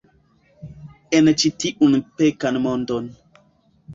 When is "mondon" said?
2.65-3.13